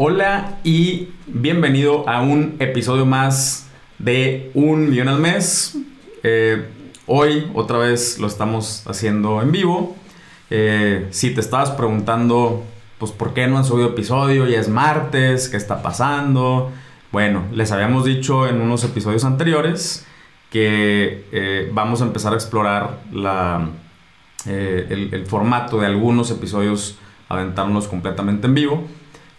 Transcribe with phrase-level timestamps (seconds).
[0.00, 3.68] Hola y bienvenido a un episodio más
[3.98, 5.76] de Un Millón al Mes.
[6.22, 6.68] Eh,
[7.08, 9.96] hoy otra vez lo estamos haciendo en vivo.
[10.50, 12.62] Eh, si te estabas preguntando,
[12.98, 14.46] pues, ¿por qué no han subido episodio?
[14.46, 16.70] Ya es martes, ¿qué está pasando?
[17.10, 20.06] Bueno, les habíamos dicho en unos episodios anteriores
[20.52, 23.68] que eh, vamos a empezar a explorar la,
[24.46, 28.88] el, el formato de algunos episodios, aventarnos completamente en vivo.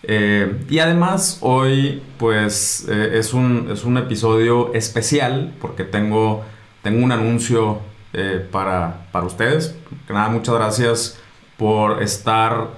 [0.04, 6.46] Eh, y además hoy pues eh, es, un, es, un, episodio especial porque tengo,
[6.82, 7.80] tengo un anuncio
[8.14, 9.76] eh, para, para, ustedes.
[10.08, 11.20] Nada, muchas gracias
[11.58, 12.70] por estar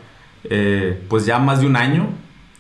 [1.07, 2.09] pues ya más de un año.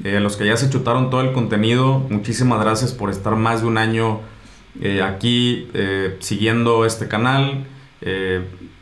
[0.03, 3.79] los que ya se chutaron todo el contenido, muchísimas gracias por estar más de un
[3.79, 4.19] año
[5.03, 5.67] aquí
[6.19, 7.65] siguiendo este canal.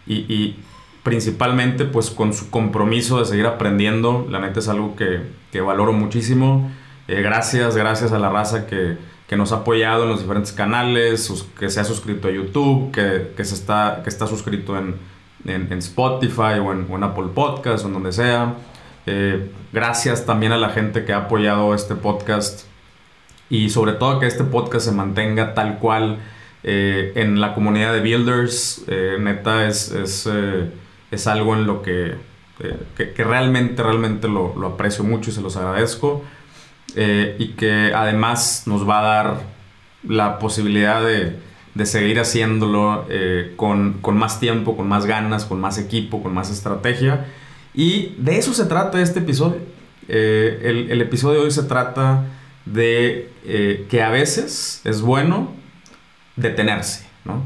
[0.06, 0.60] y, y
[1.04, 4.28] principalmente pues con su compromiso de seguir aprendiendo.
[4.30, 6.72] La neta es algo que, que valoro muchísimo.
[7.08, 8.98] Eh, gracias, gracias a la raza que,
[9.28, 13.34] que, nos ha apoyado en los diferentes canales, que se ha suscrito a YouTube, que,
[13.36, 14.96] que está, que está suscrito en,
[15.46, 18.56] en, Spotify o en, Apple Podcast o en donde sea.
[19.06, 22.68] Eh, gracias también a la gente que ha apoyado este podcast
[23.50, 26.20] y sobre todo que este podcast se mantenga tal cual
[26.64, 28.84] eh, en la comunidad de builders.
[29.20, 29.92] neta es...
[29.92, 30.30] es
[31.12, 32.16] es algo en lo que,
[32.62, 32.78] eh,
[33.16, 36.24] que, realmente, realmente lo, aprecio mucho y se los agradezco.
[36.96, 39.42] Eh, y que además nos va a dar
[40.08, 41.38] la posibilidad de,
[41.76, 46.34] de seguir haciéndolo eh, con, con, más tiempo, con más ganas, con más equipo, con
[46.34, 47.28] más estrategia.
[47.74, 49.60] Y de eso se trata este episodio.
[50.08, 52.26] El, el, episodio de hoy se trata
[52.66, 53.32] de
[53.88, 55.54] que a veces es bueno
[56.36, 57.06] detenerse.
[57.24, 57.44] ¿no?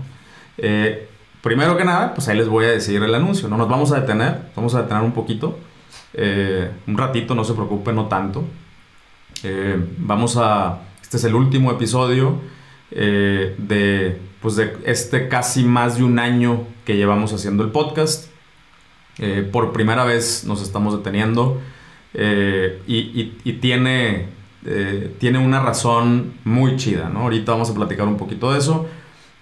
[1.43, 3.49] Primero que nada, pues ahí les voy a decir el anuncio.
[3.49, 5.59] No nos vamos a detener, vamos a detener un poquito,
[6.13, 8.45] eh, un ratito, no se preocupe, no tanto.
[9.43, 10.83] Eh, vamos a.
[11.01, 12.39] Este es el último episodio
[12.91, 18.29] eh, de, pues de este casi más de un año que llevamos haciendo el podcast.
[19.51, 21.61] por primera vez nos estamos deteniendo
[22.13, 24.27] y, y, tiene,
[25.19, 27.23] tiene una razón muy chida, ¿no?
[27.23, 28.87] Ahorita vamos a platicar un poquito de eso.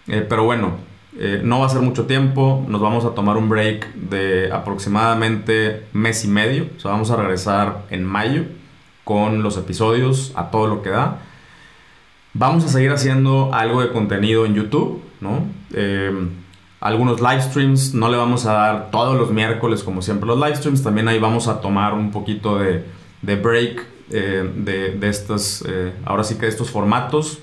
[0.08, 3.94] pero bueno, eh, no va a ser mucho tiempo, nos vamos a tomar un break
[3.96, 8.44] de aproximadamente mes y medio, o sea, vamos a regresar en mayo
[9.04, 11.20] con los episodios a todo lo que da.
[12.34, 15.44] Vamos a seguir haciendo algo de contenido en YouTube, ¿no?
[15.74, 16.30] Eh,
[16.80, 20.56] algunos live streams, no le vamos a dar todos los miércoles como siempre los live
[20.56, 22.86] streams, también ahí vamos a tomar un poquito de,
[23.22, 25.66] de break eh, de, de estos,
[26.06, 27.40] ahora sí que de estos formatos,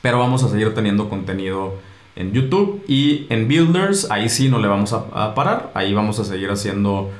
[0.00, 1.74] pero vamos a seguir teniendo contenido
[2.18, 6.24] en YouTube y en Builders, ahí sí no le vamos a, parar, ahí vamos a
[6.24, 7.12] seguir haciendo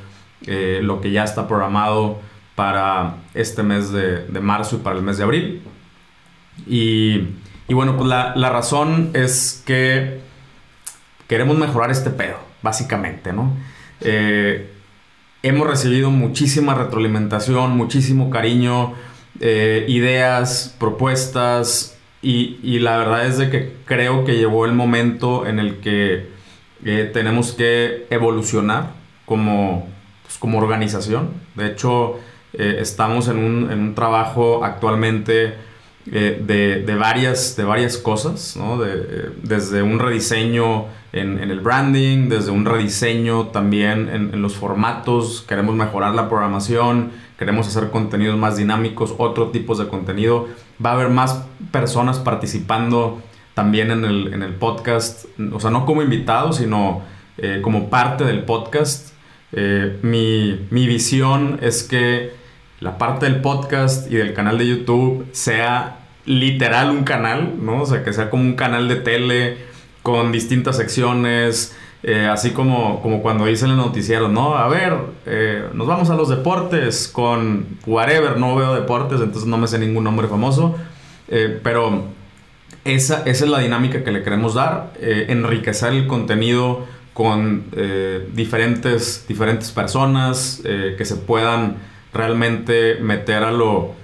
[0.44, 2.19] eh, lo que ya está programado
[2.56, 5.62] para este mes de, marzo y para el mes de abril.
[6.66, 7.28] Y,
[7.72, 10.20] bueno, pues la, razón es que
[11.28, 13.53] queremos mejorar este pedo, básicamente, ¿no?
[14.00, 14.69] Eh,
[15.44, 18.94] hemos recibido muchísima retroalimentación, muchísimo cariño,
[19.38, 25.58] eh, ideas, propuestas, y, la verdad es de que creo que llegó el momento en
[25.58, 26.28] el que
[26.84, 28.90] eh, tenemos que evolucionar
[29.24, 29.88] como,
[30.24, 31.30] pues, como organización.
[31.54, 32.18] De hecho,
[32.54, 35.54] eh, estamos en un, en un, trabajo actualmente
[36.10, 38.78] eh, de, de, varias, de varias cosas, ¿no?
[38.78, 45.74] de, desde un rediseño en, el branding, desde un rediseño también en los formatos, queremos
[45.74, 50.49] mejorar la programación, queremos hacer contenidos más dinámicos, otro tipos de contenido.
[50.84, 53.22] Va a haber más personas participando
[53.54, 57.03] también en el, en el podcast, o sea, no como invitados, sino
[57.38, 59.12] eh, como parte del podcast.
[59.53, 62.32] Eh, mi, mi visión es que
[62.81, 67.82] la parte del podcast y del canal de YouTube sea literal un canal, ¿no?
[67.82, 69.56] O sea, que sea como un canal de tele
[70.03, 74.56] con distintas secciones, eh, así como, como cuando dicen el noticiero, ¿no?
[74.56, 74.95] A ver,
[75.27, 79.80] eh, nos vamos a los deportes con whatever, no veo deportes, entonces no me sé
[79.80, 80.77] ningún nombre famoso,
[81.27, 82.04] eh, pero
[82.84, 87.65] esa, esa, es la dinámica que le queremos dar, enriquecer el contenido con
[88.33, 91.77] diferentes, diferentes personas que se puedan
[92.15, 93.95] realmente meter a lo,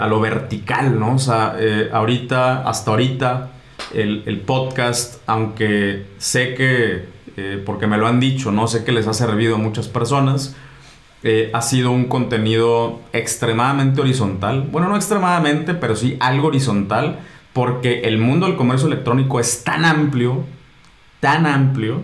[0.00, 1.16] a lo vertical, ¿no?
[1.16, 1.56] O sea,
[1.92, 3.50] ahorita, hasta ahorita,
[3.92, 8.92] el, el podcast, aunque sé que eh, porque me lo han dicho, no sé que
[8.92, 10.54] les ha servido a muchas personas.
[11.24, 14.68] Eh, ha sido un contenido extremadamente horizontal.
[14.70, 17.18] Bueno, no extremadamente, pero sí algo horizontal,
[17.52, 20.44] porque el mundo del comercio electrónico es tan amplio,
[21.20, 22.02] tan amplio,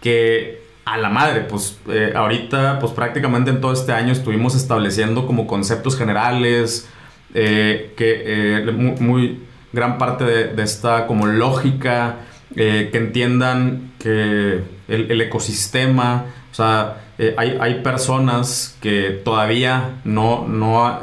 [0.00, 5.26] que a la madre, pues eh, ahorita, pues prácticamente en todo este año estuvimos estableciendo
[5.26, 6.88] como conceptos generales,
[7.34, 8.64] que
[8.98, 9.42] muy,
[9.72, 12.20] gran parte de, esta como lógica,
[12.54, 17.02] que entiendan el, ecosistema, o sea,
[17.36, 21.00] hay, hay, personas que todavía no, no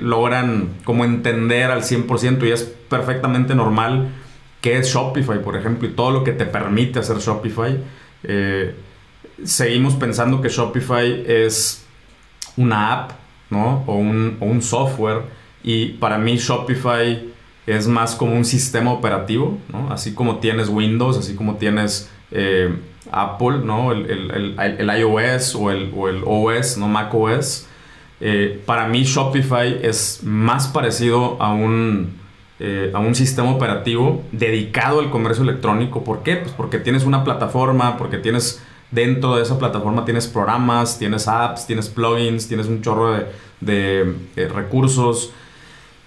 [0.00, 4.08] logran como entender al 100% y es perfectamente normal
[4.60, 7.78] que es Shopify, por ejemplo, y todo lo que te permite hacer Shopify
[9.44, 11.84] seguimos pensando que Shopify es
[12.56, 13.12] una app,
[13.50, 13.84] ¿no?
[13.86, 15.22] O un, software.
[15.62, 17.32] Y para mí Shopify
[17.76, 19.92] es más como un sistema operativo, ¿no?
[19.92, 22.74] Así como tienes Windows, así como tienes eh,
[23.10, 23.92] Apple, ¿no?
[23.92, 25.92] El, iOS o el,
[26.24, 26.88] OS, ¿no?
[26.88, 27.66] Mac OS.
[28.20, 32.18] Eh, para mí Shopify es más parecido a un,
[32.58, 36.02] eh, a un sistema operativo dedicado al comercio electrónico.
[36.04, 36.36] ¿Por qué?
[36.36, 38.60] Pues porque tienes una plataforma, porque tienes
[38.90, 43.18] Dentro de esa plataforma tienes programas, tienes apps, tienes plugins, tienes un chorro
[43.60, 45.30] de, eh, recursos.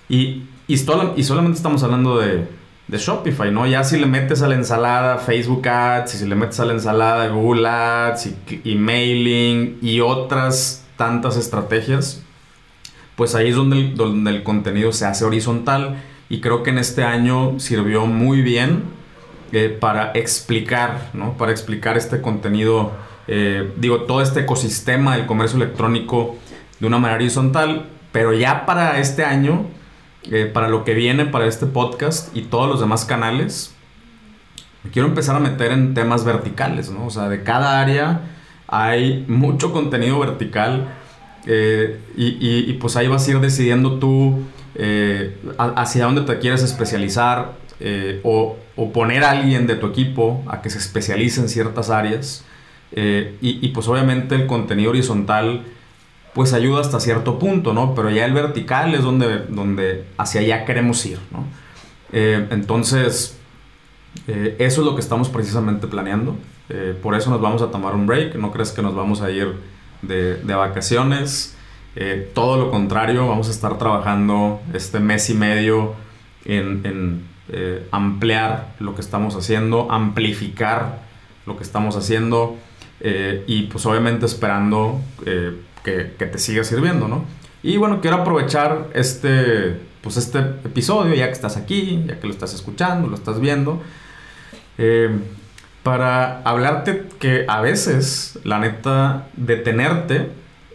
[0.09, 2.47] Y, y, solamente estamos hablando de,
[2.89, 3.65] Shopify, ¿no?
[3.67, 6.73] Ya si le metes a la ensalada Facebook Ads, y si le metes a la
[6.73, 12.21] ensalada Google Ads, y, emailing y otras tantas estrategias,
[13.15, 16.03] pues ahí es donde donde el contenido se hace horizontal.
[16.29, 18.83] Y creo que en este año sirvió muy bien
[19.51, 21.33] eh, para explicar, ¿no?
[21.37, 22.93] Para explicar este contenido,
[23.27, 26.37] eh, digo, todo este ecosistema del comercio electrónico
[26.79, 29.65] de una manera horizontal, pero ya para este año,
[30.29, 33.73] eh, para lo que viene, para este podcast y todos los demás canales,
[34.91, 37.07] quiero empezar a meter en temas verticales, ¿no?
[37.07, 38.21] O sea, de cada área
[38.67, 40.93] hay mucho contenido vertical
[41.45, 44.43] y, y, pues ahí vas a ir decidiendo tú
[45.57, 47.53] hacia dónde te quieres especializar
[48.23, 52.43] o o poner a alguien de tu equipo a que se especialice en ciertas áreas.
[52.93, 55.63] Eh, y, pues obviamente el contenido horizontal
[56.33, 57.93] pues ayuda hasta cierto punto, ¿no?
[57.95, 61.45] Pero ya el vertical es donde, donde hacia allá queremos ir, ¿no?
[62.13, 63.37] Eh, entonces,
[64.27, 66.35] eh, eso es lo que estamos precisamente planeando.
[67.03, 68.35] por eso nos vamos a tomar un break.
[68.35, 69.55] No crees que nos vamos a ir
[70.01, 71.57] de, de vacaciones.
[72.33, 75.95] todo lo contrario, vamos a estar trabajando este mes y medio
[76.45, 81.01] en, en eh, ampliar lo que estamos haciendo, amplificar
[81.45, 82.55] lo que estamos haciendo
[83.01, 85.01] eh, y pues obviamente esperando
[85.85, 87.25] eh, que, te siga sirviendo, ¿no?
[87.63, 92.33] Y bueno, quiero aprovechar este, pues este episodio, ya que estás aquí, ya que lo
[92.33, 93.81] estás escuchando, lo estás viendo,
[95.83, 100.31] para hablarte que a veces, la neta, detenerte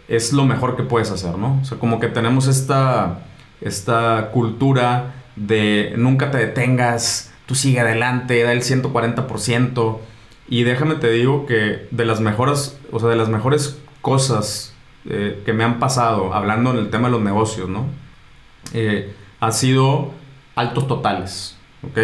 [0.07, 1.59] es lo mejor que puedes hacer, ¿no?
[1.61, 3.19] O sea, como que tenemos esta,
[3.61, 9.99] esta cultura de nunca te detengas, tú sigue adelante, da el 140%.
[10.49, 14.73] Y déjame te digo que de las mejores, o sea, de las mejores cosas
[15.09, 17.85] eh, que me han pasado hablando en el tema de los negocios, ¿no?
[18.73, 20.11] Eh, ha sido
[20.55, 21.97] altos totales, ¿ok?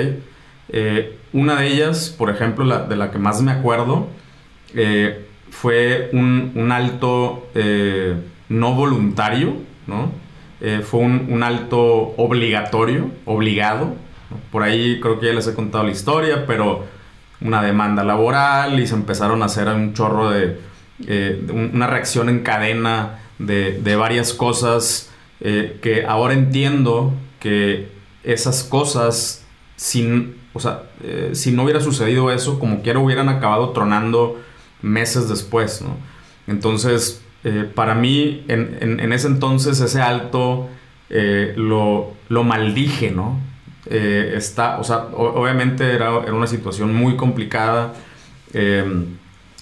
[0.70, 4.08] Eh, una de ellas, por ejemplo, la, de la que más me acuerdo,
[5.52, 7.48] fue un, un alto
[8.50, 9.54] no voluntario,
[9.86, 10.24] ¿no?
[10.66, 11.82] Eh, fue un, alto
[12.16, 13.96] obligatorio, obligado.
[14.50, 16.86] Por ahí creo que ya les he contado la historia, pero
[17.42, 20.58] una demanda laboral y se empezaron a hacer un chorro de,
[21.08, 27.90] eh, una reacción en cadena de, varias cosas eh, que ahora entiendo que
[28.24, 29.46] esas cosas,
[29.76, 30.84] sin, o sea,
[31.34, 34.42] si no hubiera sucedido eso, como quiera hubieran acabado tronando
[34.82, 35.98] meses después, ¿no?
[36.48, 40.70] Entonces, eh, para mí, en, ese entonces, ese alto
[41.10, 43.40] eh, lo, lo, maldije, ¿no?
[43.90, 47.94] Eh, está, o sea, obviamente era, era, una situación muy complicada,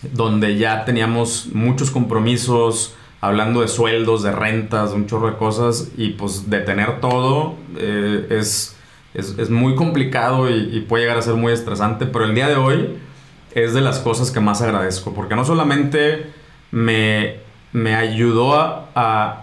[0.01, 5.91] donde ya teníamos muchos compromisos, hablando de sueldos, de rentas, de un chorro de cosas,
[5.97, 8.75] y pues detener todo es,
[9.13, 12.55] es, es, muy complicado y, puede llegar a ser muy estresante, pero el día de
[12.55, 12.97] hoy
[13.53, 16.31] es de las cosas que más agradezco, porque no solamente
[16.71, 17.41] me
[17.73, 19.37] me ayudó a,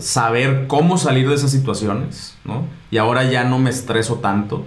[0.00, 2.64] saber cómo salir de esas situaciones, ¿no?
[2.90, 4.66] Y ahora ya no me estreso tanto.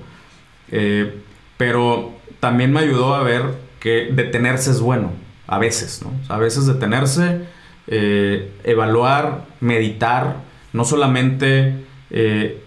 [0.72, 1.22] Eh,
[1.58, 5.12] pero también me ayudó a ver que detenerse es bueno,
[5.46, 6.12] a veces, ¿no?
[6.34, 7.42] a veces detenerse,
[7.88, 10.38] eh, evaluar, meditar,
[10.72, 12.64] no solamente eh,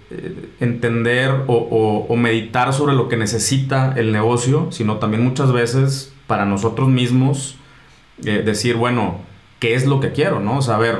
[0.60, 6.88] entender o, meditar sobre lo que necesita el negocio, sino también muchas veces para nosotros
[6.88, 7.56] mismos
[8.18, 9.20] decir, bueno,
[9.58, 10.58] qué es lo que quiero, ¿no?
[10.58, 10.98] O sea, ver,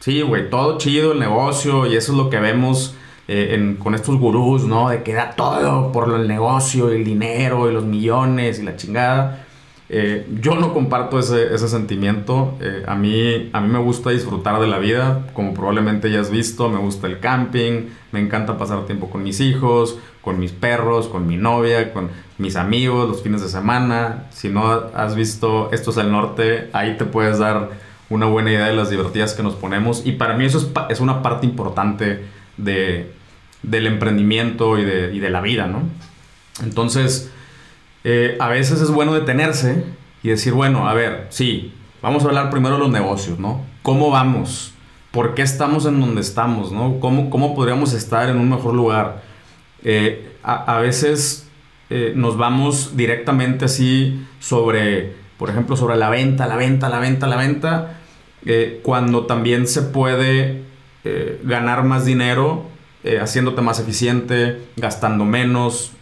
[0.00, 2.94] sí, güey, todo chido el negocio y eso es lo que vemos
[3.28, 4.88] eh, con estos gurús, ¿no?
[4.88, 9.45] De que da todo por el negocio, el dinero y los millones y la chingada.
[9.88, 12.56] Eh, yo no comparto ese, ese sentimiento.
[12.60, 16.30] Eh, a, mí, a mí me gusta disfrutar de la vida, como probablemente ya has
[16.30, 16.68] visto.
[16.68, 21.26] Me gusta el camping, me encanta pasar tiempo con mis hijos, con mis perros, con
[21.26, 24.24] mi novia, con mis amigos, los fines de semana.
[24.30, 27.70] Si no has visto Esto es el Norte, ahí te puedes dar
[28.08, 30.04] una buena idea de las divertidas que nos ponemos.
[30.04, 32.24] Y para mí eso es, es una parte importante
[32.56, 33.12] de,
[33.62, 35.82] del emprendimiento y de, y de la vida, ¿no?
[36.62, 37.30] Entonces
[38.08, 39.82] eh, a veces es bueno detenerse
[40.22, 43.62] y decir, bueno, a ver, sí, vamos a hablar primero de los negocios, ¿no?
[43.82, 44.72] ¿Cómo vamos?
[45.10, 47.00] ¿Por qué estamos en donde estamos, ¿no?
[47.00, 49.24] ¿Cómo, cómo podríamos estar en un mejor lugar?
[49.82, 51.48] Eh, a, veces
[51.90, 57.26] eh, nos vamos directamente así sobre, por ejemplo, sobre la venta, la venta, la venta,
[57.26, 57.98] la venta,
[58.84, 60.62] cuando también se puede
[61.42, 62.66] ganar más dinero
[63.20, 65.96] haciéndote más eficiente, gastando menos,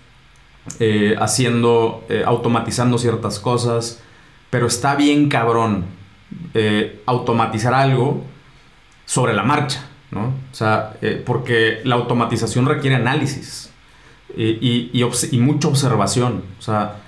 [0.78, 4.02] eh, haciendo, eh, automatizando ciertas cosas,
[4.50, 5.85] pero está bien cabrón
[6.54, 8.25] eh, automatizar algo
[9.04, 10.28] sobre la marcha, ¿no?
[10.50, 10.94] O sea,
[11.26, 13.71] porque la automatización requiere análisis
[14.37, 17.02] y, y, mucha observación, o sea,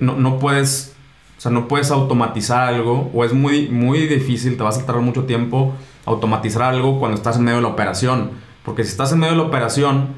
[0.00, 0.94] no, no, puedes...
[1.38, 5.02] O sea, no puedes automatizar algo o es muy, muy difícil, te vas a tardar
[5.02, 8.32] mucho tiempo automatizar algo cuando estás en medio de la operación.
[8.64, 10.08] Porque si estás en medio de la operación,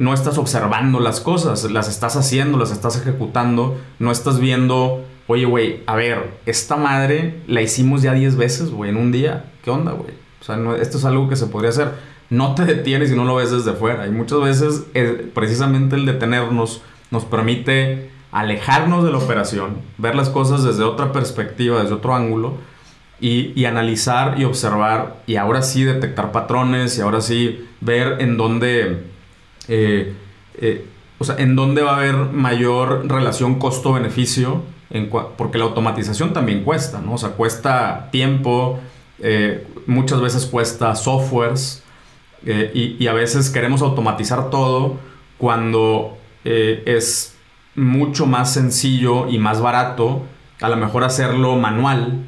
[0.00, 5.44] no estás observando las cosas, las estás haciendo, las estás ejecutando, no estás viendo, oye,
[5.44, 9.52] güey, a ver, esta madre la hicimos ya 10 veces, güey, en un día.
[9.64, 10.14] ¿Qué onda, güey?
[10.40, 11.92] O sea, esto es algo que se podría hacer.
[12.30, 14.06] No te detienes y no lo ves desde fuera.
[14.06, 20.28] Y muchas veces, eh, precisamente el detenernos nos permite alejarnos de la operación, ver las
[20.28, 22.54] cosas desde otra perspectiva, desde otro ángulo.
[23.18, 28.36] Y, y, analizar y observar y ahora sí detectar patrones y ahora sí ver en
[28.36, 29.04] dónde
[29.68, 30.14] eh,
[30.60, 30.86] eh,
[31.18, 34.62] o sea, en dónde va a haber mayor relación costo-beneficio,
[35.36, 37.14] porque la automatización también cuesta, ¿no?
[37.14, 38.78] O sea, cuesta tiempo,
[39.20, 41.82] eh, muchas veces cuesta softwares,
[42.44, 44.98] y, y, a veces queremos automatizar todo
[45.36, 47.34] cuando es
[47.74, 50.22] mucho más sencillo y más barato,
[50.60, 52.24] a lo mejor hacerlo manual,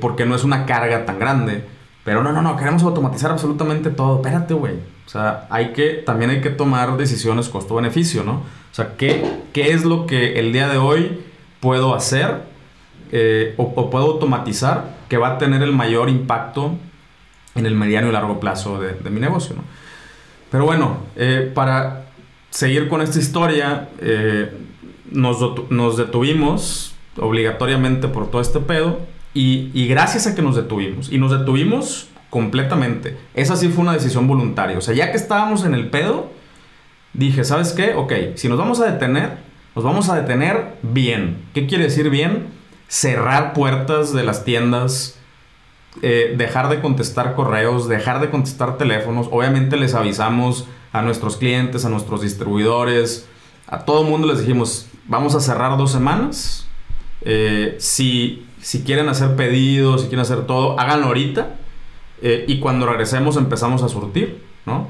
[0.00, 1.64] porque no es una carga tan grande.
[2.04, 4.16] Pero no, no, no, queremos automatizar absolutamente todo.
[4.16, 4.74] Espérate, güey.
[5.06, 8.32] O sea, hay que, también hay que tomar decisiones costo-beneficio, ¿no?
[8.32, 11.20] O sea, ¿qué, ¿qué, es lo que el día de hoy
[11.60, 12.42] puedo hacer
[13.12, 16.76] eh, o, puedo automatizar que va a tener el mayor impacto
[17.56, 19.64] en el mediano y largo plazo de, mi negocio, ¿no?
[20.50, 22.06] Pero bueno, eh, para
[22.50, 24.52] seguir con esta historia, eh,
[25.10, 25.38] nos,
[25.70, 29.00] nos, detuvimos obligatoriamente por todo este pedo
[29.32, 33.16] y, gracias a que nos detuvimos, y nos detuvimos completamente.
[33.34, 34.78] Esa sí fue una decisión voluntaria.
[34.78, 36.30] O sea, ya que estábamos en el pedo,
[37.12, 37.94] dije, ¿sabes qué?
[37.94, 39.38] Ok, si nos vamos a detener,
[39.74, 41.38] nos vamos a detener bien.
[41.54, 42.48] ¿Qué quiere decir bien?
[42.88, 45.18] Cerrar puertas de las tiendas,
[46.02, 49.28] eh, dejar de contestar correos, dejar de contestar teléfonos.
[49.30, 53.28] Obviamente les avisamos a nuestros clientes, a nuestros distribuidores,
[53.66, 56.66] a todo el mundo les dijimos, vamos a cerrar dos semanas.
[57.22, 61.56] Eh, si, si quieren hacer pedidos, si quieren hacer todo, háganlo ahorita
[62.22, 64.88] eh, y cuando regresemos empezamos a surtir, ¿no?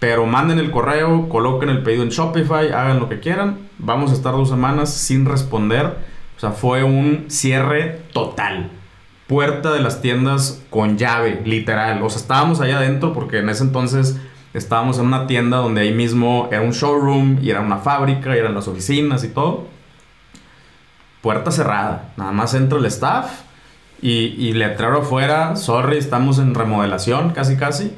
[0.00, 3.68] Pero manden el correo, coloquen el pedido en Shopify, hagan lo que quieran.
[3.78, 5.96] Vamos a estar dos semanas sin responder.
[6.36, 8.70] O sea, fue un cierre total.
[9.28, 12.02] Puerta de las tiendas con llave, literal.
[12.02, 14.20] O sea, estábamos allá adentro porque en ese entonces
[14.52, 18.54] estábamos en una tienda donde ahí mismo era un showroom y era una fábrica eran
[18.54, 19.68] las oficinas y todo.
[21.24, 22.12] Puerta cerrada.
[22.18, 23.30] Nada más entra el staff
[24.02, 27.92] y, y letrero afuera, sorry, estamos en remodelación, casi casi.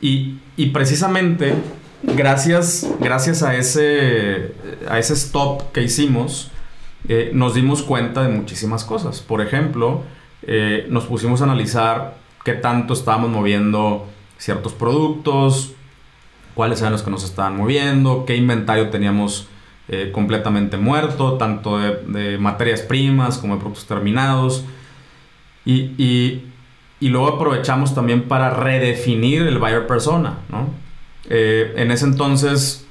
[0.00, 1.54] Y, y precisamente,
[2.04, 4.54] gracias, gracias a, ese,
[4.88, 6.52] a ese stop que hicimos,
[7.08, 9.22] eh, nos dimos cuenta de muchísimas cosas.
[9.22, 10.04] Por ejemplo,
[10.42, 14.06] eh, nos pusimos a analizar qué tanto estábamos moviendo
[14.38, 15.72] ciertos productos,
[16.54, 19.48] cuáles eran los que nos estaban moviendo, qué inventario teníamos
[19.88, 24.64] eh, completamente muerto, tanto de, materias primas como de productos terminados.
[25.64, 26.42] Y,
[27.00, 30.70] luego aprovechamos también para redefinir el buyer persona, ¿no?
[31.28, 32.86] Eh, en ese entonces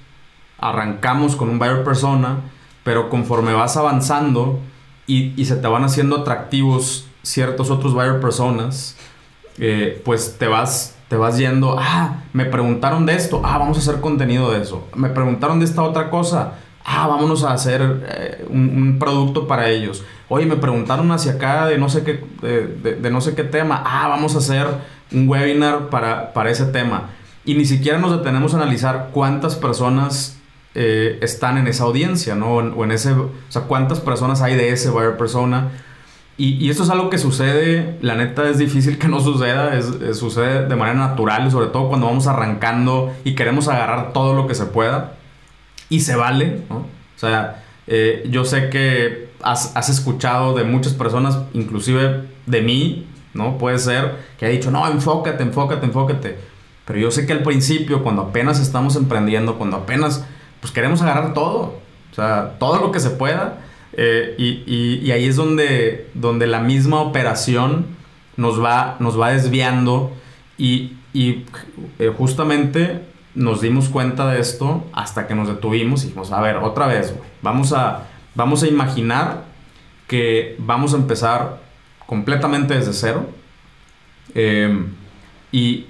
[0.58, 2.38] arrancamos con un buyer persona,
[2.84, 4.60] pero conforme vas avanzando
[5.06, 8.96] y, se te van haciendo atractivos ciertos otros buyer personas,
[9.58, 13.82] eh, pues te vas, te vas yendo, ah, me preguntaron de esto, ah, vamos a
[13.82, 16.54] hacer contenido de eso, me preguntaron de esta otra cosa,
[16.86, 20.04] ah, vámonos a hacer eh, un, producto para ellos.
[20.30, 24.08] Oye, me preguntaron hacia acá de no sé qué, de, no sé qué tema, ah,
[24.08, 24.68] vamos a hacer
[25.12, 27.10] un webinar para, para ese tema.
[27.44, 30.38] Y ni siquiera nos detenemos a analizar cuántas personas
[30.74, 32.56] eh, están en esa audiencia, ¿no?
[32.56, 35.70] O en ese, o sea, cuántas personas hay de ese buyer persona.
[36.38, 40.18] Y, y esto es algo que sucede, la neta es difícil que no suceda, es,
[40.18, 44.56] sucede de manera natural, sobre todo cuando vamos arrancando y queremos agarrar todo lo que
[44.56, 45.14] se pueda.
[45.90, 46.78] Y se vale, ¿no?
[46.78, 53.08] O sea, eh, yo sé que has, has, escuchado de muchas personas, inclusive de mí,
[53.34, 53.58] ¿no?
[53.58, 56.38] Puede ser que ha dicho, no, enfócate, enfócate, enfócate.
[56.86, 60.26] Pero yo sé que al principio, cuando apenas estamos emprendiendo, cuando apenas,
[60.62, 61.80] pues queremos agarrar todo.
[62.12, 63.60] O sea, todo lo que se pueda.
[63.94, 64.64] Eh, y,
[65.06, 67.86] y, ahí es donde, donde la misma operación
[68.38, 70.12] nos va, nos va desviando.
[70.58, 71.46] Y, y
[72.00, 73.02] eh, justamente
[73.36, 77.14] nos dimos cuenta de esto hasta que nos detuvimos y dijimos, a ver, otra vez,
[77.42, 79.44] vamos a, vamos a imaginar
[80.08, 81.62] que vamos a empezar
[82.06, 83.28] completamente desde cero
[84.34, 84.94] em,
[85.52, 85.88] y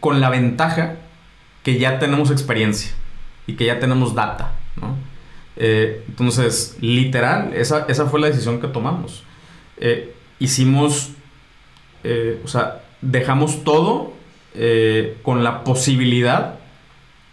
[0.00, 0.96] con la ventaja
[1.62, 2.92] que ya tenemos experiencia
[3.46, 4.52] y que ya tenemos data,
[5.56, 9.22] eh, entonces, literal, esa, esa, fue la decisión que tomamos.
[9.76, 11.10] Eh, hicimos,
[12.04, 14.14] eh, o sea, dejamos todo
[14.54, 16.56] eh, con la posibilidad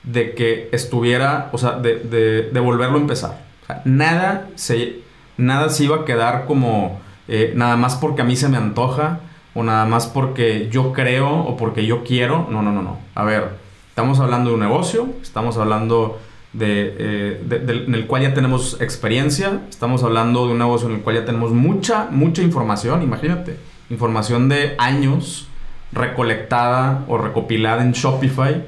[0.03, 3.45] de que estuviera, o sea, de, volverlo a empezar.
[3.85, 4.99] nada, se,
[5.38, 9.19] nada se iba a quedar como eh, nada más porque a mí se me antoja
[9.53, 12.47] o nada más porque yo creo o porque yo quiero.
[12.49, 12.97] No, no, no, no.
[13.15, 13.49] A ver,
[13.89, 16.19] estamos hablando de un negocio, estamos hablando
[16.53, 21.01] de, eh, en el cual ya tenemos experiencia, estamos hablando de un negocio en el
[21.01, 23.57] cual ya tenemos mucha, mucha información, imagínate,
[23.89, 25.48] información de años
[25.91, 28.63] recolectada o recopilada en Shopify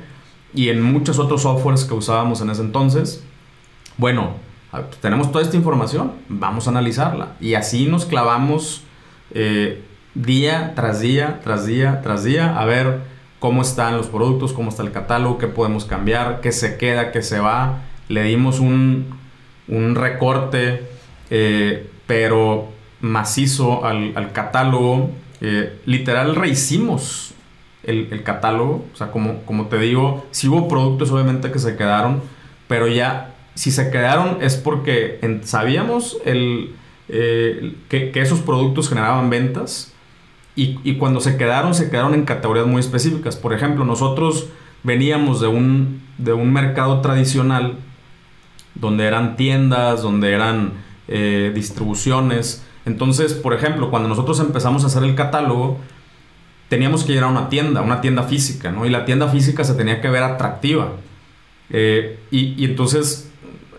[0.53, 3.23] y en muchos otros softwares que usábamos en ese entonces.
[3.97, 4.35] Bueno,
[5.01, 7.33] tenemos toda esta información, vamos a analizarla.
[7.39, 8.83] Y así nos clavamos
[9.33, 9.83] eh,
[10.15, 12.99] día tras día, tras día, tras día, a ver
[13.39, 17.21] cómo están los productos, cómo está el catálogo, qué podemos cambiar, qué se queda, qué
[17.21, 17.79] se va.
[18.07, 19.15] Le dimos un,
[19.67, 20.87] un recorte,
[21.29, 25.09] eh, pero macizo al catálogo
[25.41, 27.33] eh, literal rehicimos
[27.83, 28.85] el, catálogo.
[28.93, 32.21] O sea, como, como te digo, sí hubo productos obviamente que se quedaron,
[32.67, 36.75] pero ya si se quedaron es porque sabíamos el,
[37.09, 39.93] eh, que, esos productos generaban ventas
[40.55, 43.35] y, cuando se quedaron, se quedaron en categorías muy específicas.
[43.35, 44.47] Por ejemplo, nosotros
[44.83, 47.77] veníamos de un, de un mercado tradicional
[48.75, 50.73] donde eran tiendas, donde eran
[51.07, 55.79] eh, distribuciones, entonces, por ejemplo, cuando nosotros empezamos a hacer el catálogo,
[56.69, 58.85] teníamos que ir a una tienda, una tienda física, ¿no?
[58.85, 60.93] Y la tienda física se tenía que ver atractiva.
[61.69, 63.29] Eh, y, entonces,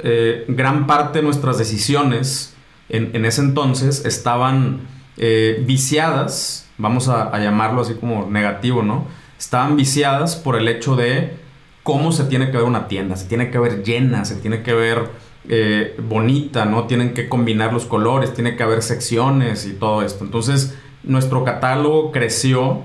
[0.00, 2.54] eh, gran parte de nuestras decisiones
[2.88, 4.80] en, ese entonces estaban
[5.16, 9.06] eh, viciadas, vamos a, llamarlo así como negativo, ¿no?
[9.38, 11.38] Estaban viciadas por el hecho de
[11.82, 14.74] cómo se tiene que ver una tienda, se tiene que ver llena, se tiene que
[14.74, 15.08] ver
[15.48, 16.85] eh, bonita, ¿no?
[16.85, 20.24] Tienen que combinar los colores, tiene que haber secciones y todo esto.
[20.24, 22.83] Entonces, nuestro catálogo creció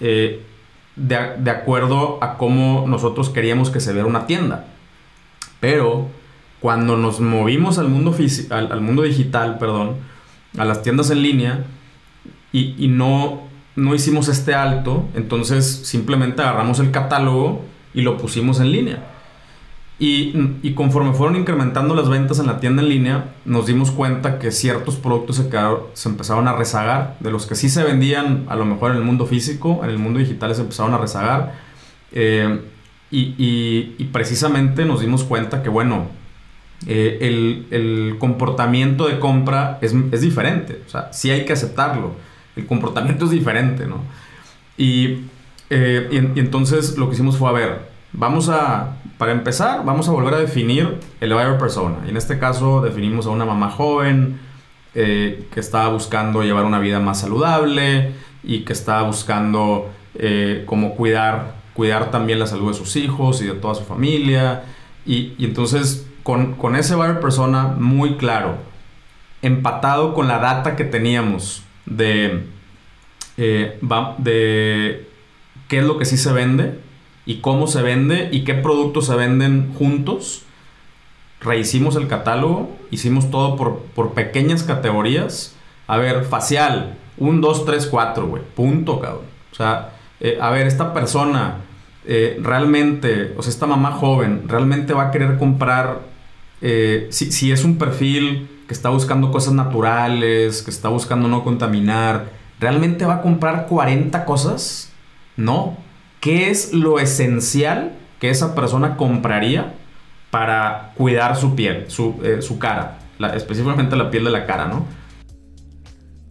[0.00, 0.42] eh,
[0.96, 4.66] de, acuerdo a cómo nosotros queríamos que se viera una tienda.
[5.60, 6.08] Pero
[6.60, 8.16] cuando nos movimos al mundo,
[8.50, 9.96] al, mundo digital, perdón,
[10.56, 11.64] a las tiendas en línea,
[12.52, 13.42] y, y no,
[13.76, 19.19] no hicimos este alto, entonces simplemente agarramos el catálogo y lo pusimos en línea.
[20.02, 24.50] Y, conforme fueron incrementando las ventas en la tienda en línea, nos dimos cuenta que
[24.50, 25.50] ciertos productos se,
[25.92, 27.18] se empezaron a rezagar.
[27.20, 29.98] De los que sí se vendían a lo mejor en el mundo físico, en el
[29.98, 31.54] mundo digital se empezaron a rezagar.
[32.12, 32.62] Eh,
[33.10, 36.06] y, precisamente nos dimos cuenta que, bueno,
[36.86, 40.80] eh, el, comportamiento de compra es, diferente.
[40.86, 42.14] O sea, sí hay que aceptarlo.
[42.56, 44.02] El comportamiento es diferente, ¿no?
[44.78, 45.26] Y,
[45.68, 50.12] eh, y entonces lo que hicimos fue, a ver, vamos a para empezar, vamos a
[50.12, 51.98] volver a definir el buyer persona.
[52.06, 54.40] Y en este caso definimos a una mamá joven
[54.94, 60.94] eh, que estaba buscando llevar una vida más saludable y que estaba buscando eh, cómo
[60.94, 64.64] cuidar, cuidar también la salud de sus hijos y de toda su familia.
[65.04, 68.56] Y, entonces con, con, ese buyer persona muy claro,
[69.42, 72.46] empatado con la data que teníamos de,
[73.36, 73.78] eh,
[74.16, 75.08] de
[75.68, 76.80] qué es lo que sí se vende,
[77.30, 80.42] y cómo se vende y qué productos se venden juntos.
[81.40, 85.54] Rehicimos el catálogo, hicimos todo por, pequeñas categorías.
[85.86, 89.26] A ver, facial, 1, 2, 3, 4, güey, punto, cabrón.
[89.52, 91.58] O sea, eh, a ver, esta persona
[92.04, 96.00] eh, realmente, o sea, esta mamá joven, realmente va a querer comprar,
[96.60, 101.44] eh, si, si es un perfil que está buscando cosas naturales, que está buscando no
[101.44, 104.92] contaminar, ¿realmente va a comprar 40 cosas?
[105.36, 105.76] No,
[106.20, 109.74] ¿Qué es lo esencial que esa persona compraría
[110.30, 112.98] para cuidar su piel, su, eh, cara,
[113.34, 114.84] específicamente la piel de la cara, ¿no?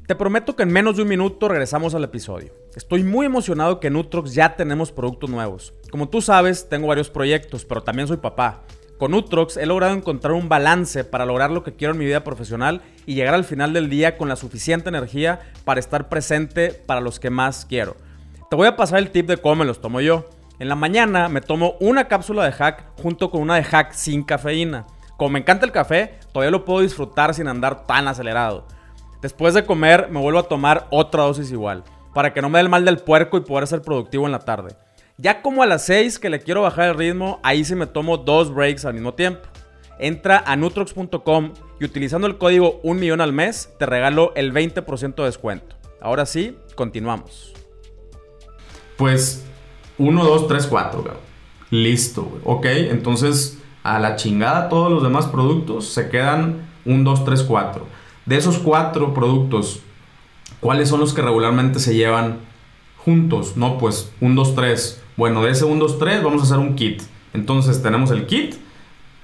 [0.05, 2.53] Te prometo que en menos de un minuto regresamos al episodio.
[2.75, 5.73] Estoy muy emocionado que en Nutrox ya tenemos productos nuevos.
[5.91, 8.61] Como tú sabes, tengo varios proyectos, pero también soy papá.
[8.99, 12.23] Con Nutrox he logrado encontrar un balance para lograr lo que quiero en mi vida
[12.23, 17.01] profesional y llegar al final del día con la suficiente energía para estar presente para
[17.01, 17.95] los que más quiero.
[18.49, 20.27] Te voy a pasar el tip de cómo me los tomo yo.
[20.57, 24.23] En la mañana me tomo una cápsula de hack junto con una de hack sin
[24.23, 24.87] cafeína.
[25.17, 28.65] Como me encanta el café, todavía lo puedo disfrutar sin andar tan acelerado.
[29.21, 31.83] Después de comer, me vuelvo a tomar otra dosis igual,
[32.15, 34.39] para que no me dé el mal del puerco y poder ser productivo en la
[34.39, 34.75] tarde.
[35.17, 38.17] Ya como a las 6 que le quiero bajar el ritmo, ahí sí me tomo
[38.17, 39.47] dos breaks al mismo tiempo.
[39.99, 45.15] Entra a nutrox.com y utilizando el código 1 millón al mes te regalo el 20%
[45.15, 45.75] de descuento.
[46.01, 47.58] Ahora sí, continuamos.
[48.99, 49.45] Pues
[49.97, 51.03] 1, 2, 3, 4,
[51.71, 52.39] Listo.
[52.43, 57.85] Ok, entonces a la chingada todos los demás productos se quedan 1, 2, 3, 4.
[58.25, 59.79] De esos cuatro productos,
[60.59, 62.39] ¿cuáles son los que regularmente se llevan
[62.97, 63.55] juntos?
[63.55, 65.01] No, pues un, dos, tres.
[65.15, 67.01] Bueno, de ese 1, 2, 3 vamos a hacer un kit.
[67.33, 68.55] Entonces tenemos el kit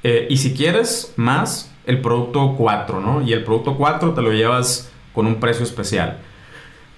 [0.03, 3.21] eh, y si quieres más el producto 4, ¿no?
[3.21, 6.19] Y el producto 4 te lo llevas con un precio especial.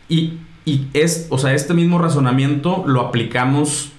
[0.07, 0.35] Y,
[0.93, 3.91] es, o sea, este mismo razonamiento lo aplicamos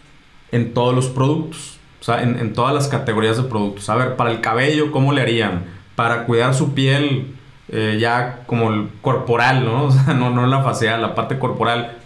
[0.52, 1.78] en todos los productos.
[2.00, 3.88] O sea, en, en todas las categorías de productos.
[3.88, 5.64] A ver, para el cabello, ¿cómo le harían?
[5.96, 7.34] Para cuidar su piel,
[7.70, 9.84] eh, ya como el corporal, ¿no?
[9.86, 11.98] O sea, no, no la facial, la parte corporal,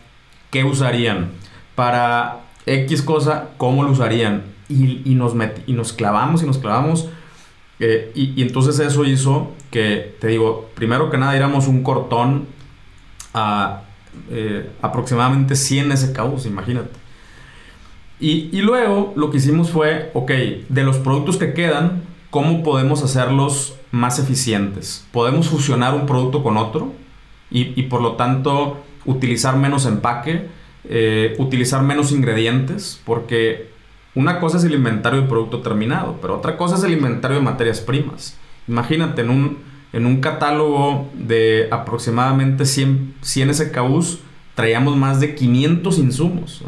[0.51, 1.33] ¿qué usarían?
[1.75, 4.45] Para X cosa, ¿cómo lo usarían?
[4.69, 5.35] Y, y nos,
[5.67, 7.09] y nos clavamos y nos clavamos.
[7.81, 12.47] Eh, y, y, entonces eso hizo que, te digo, primero que nada, éramos un cortón
[13.35, 13.83] a
[14.31, 17.01] eh, aproximadamente 100 SKUs, imagínate.
[18.21, 20.31] Y, y luego lo que hicimos fue, ok,
[20.69, 25.07] de los productos que quedan, ¿cómo podemos hacerlos más eficientes.
[25.13, 26.93] Podemos fusionar un producto con otro
[27.51, 30.49] y, por lo tanto utilizar menos empaque,
[30.89, 33.71] eh, utilizar menos ingredientes, porque
[34.15, 37.45] una cosa es el inventario de producto terminado, pero otra cosa es el inventario de
[37.45, 38.39] materias primas.
[38.67, 39.59] Imagínate en un,
[39.93, 44.21] en un catálogo de aproximadamente 100, 100 SKUs,
[44.55, 46.63] traíamos más de 500 insumos.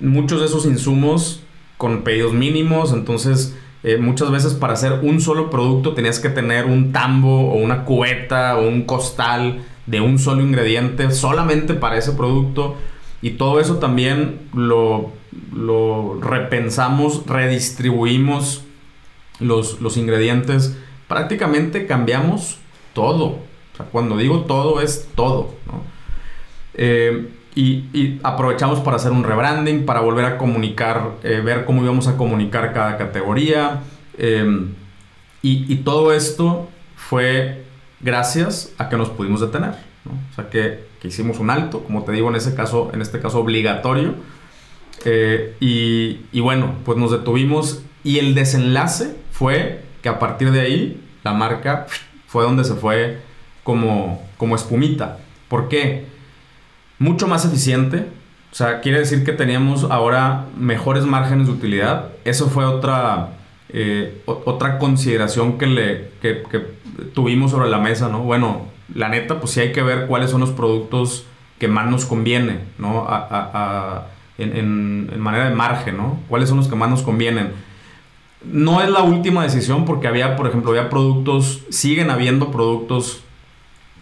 [0.00, 1.42] Muchos de esos insumos
[1.76, 6.64] con pedidos mínimos, entonces eh, muchas veces para hacer un solo producto tenías que tener
[6.64, 12.12] un tambo o una cubeta o un costal de un solo ingrediente solamente para ese
[12.12, 12.76] producto.
[13.20, 15.12] Y todo eso también lo,
[15.54, 18.64] lo repensamos, redistribuimos
[19.40, 20.76] los, los, ingredientes.
[21.08, 22.58] Prácticamente cambiamos
[22.92, 23.26] todo.
[23.26, 25.54] O sea, cuando digo todo es todo.
[26.74, 32.08] Eh, y, aprovechamos para hacer un rebranding, para volver a comunicar, eh, ver cómo íbamos
[32.08, 33.82] a comunicar cada categoría.
[34.18, 34.74] Em,
[35.42, 37.64] y, todo esto fue
[38.00, 39.74] gracias a que nos pudimos detener.
[40.32, 43.38] O sea, que, hicimos un alto, como te digo, en, ese caso, en este caso
[43.38, 44.14] obligatorio.
[45.04, 50.60] Eh, y, y, bueno, pues nos detuvimos y el desenlace fue que a partir de
[50.60, 51.86] ahí la marca
[52.28, 53.22] fue donde se fue
[53.64, 55.18] como, como espumita.
[55.48, 56.14] ¿Por qué?
[56.98, 58.06] mucho más eficiente.
[58.52, 62.10] O sea, quiere decir que teníamos ahora mejores márgenes de utilidad.
[62.24, 63.30] Eso fue otra,
[63.68, 66.42] eh, otra consideración que, le, que,
[67.14, 68.20] tuvimos sobre la mesa, ¿no?
[68.20, 71.26] Bueno, la neta, pues sí hay que ver cuáles son los productos
[71.58, 73.08] que más nos conviene, ¿no?
[74.38, 76.20] en, en, manera de margen, ¿no?
[76.28, 77.52] ¿Cuáles son los que más nos convienen?
[78.50, 83.22] No es la última decisión porque había, por ejemplo, había productos, siguen habiendo productos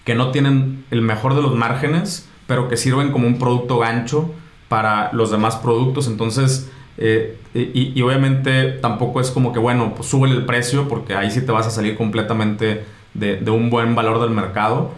[0.05, 4.33] que no tienen el mejor de los márgenes, pero que sirven como un producto gancho
[4.69, 6.09] para los demás productos.
[6.09, 11.31] Entonces, eh, y, obviamente tampoco es como que, bueno, pues sube el precio porque ahí
[11.31, 14.93] sí te vas a salir completamente de, un buen valor del mercado.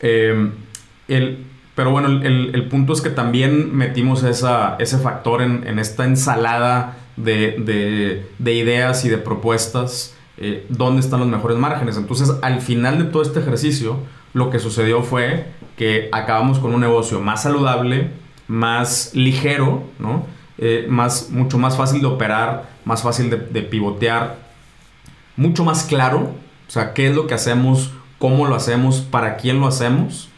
[0.00, 0.50] Eh,
[1.08, 6.96] el, pero bueno, el, punto es que también metimos esa, ese factor en, esta ensalada
[7.16, 11.96] de, ideas y de propuestas, eh, dónde están los mejores márgenes.
[11.96, 13.98] Entonces, al final de todo este ejercicio,
[14.32, 18.10] lo que sucedió fue que acabamos con un negocio más saludable,
[18.48, 20.26] más ligero, ¿no?
[20.58, 24.38] Eh, más, mucho más fácil de operar, más fácil de, pivotear,
[25.36, 26.34] mucho más claro,
[26.66, 30.30] o sea, qué es lo que hacemos, cómo lo hacemos, para quién lo hacemos.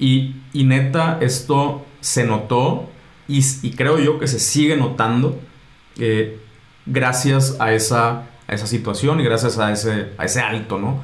[0.00, 2.90] Y, neta, esto se notó
[3.28, 5.38] y, creo yo que se sigue notando
[5.98, 6.38] eh,
[6.86, 11.02] gracias a esa, esa situación y gracias a ese, a ese alto, ¿no?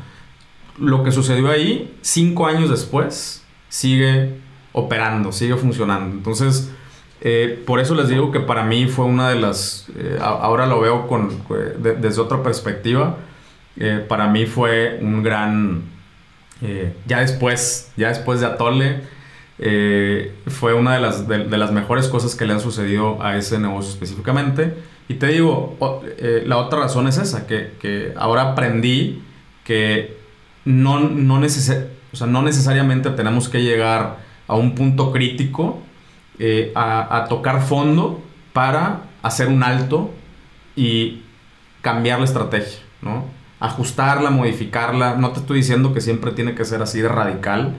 [0.79, 4.39] Lo que sucedió ahí, cinco años después, sigue
[4.73, 6.17] operando, sigue funcionando.
[6.17, 6.71] Entonces,
[7.21, 10.79] Eh, por eso les digo que para mí fue una de las, eh, ahora lo
[10.81, 11.43] veo con,
[11.83, 13.17] desde otra perspectiva,
[14.07, 15.83] para mí fue un gran,
[17.09, 19.01] ya después, ya después de Atole,
[20.47, 23.91] fue una de las, de, las mejores cosas que le han sucedido a ese negocio
[23.91, 24.75] específicamente.
[25.09, 25.77] Y te digo,
[26.45, 29.23] la otra razón es esa, que, que ahora aprendí
[29.65, 30.17] que
[30.65, 35.79] no, no, o sea, no necesariamente tenemos que llegar a un punto crítico,
[36.39, 40.11] eh, a, tocar fondo para hacer un alto
[40.77, 41.23] y
[41.83, 43.25] cambiar la estrategia, ¿no?
[43.61, 45.17] Ajustarla, modificarla.
[45.17, 47.75] No te estoy diciendo que siempre tiene que ser así de radical,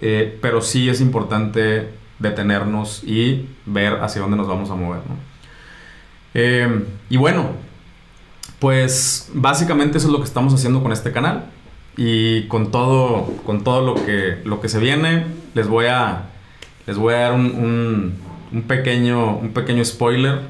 [0.00, 5.16] eh, pero sí es importante detenernos y ver hacia dónde nos vamos a mover, ¿no?
[6.34, 7.50] Eh, y bueno,
[8.60, 11.50] pues básicamente eso es lo que estamos haciendo con este canal.
[11.96, 16.30] Y con todo, con todo lo, que, lo que se viene, les voy a,
[16.86, 18.14] les voy a dar un,
[18.52, 20.40] un, pequeño, un pequeño spoiler.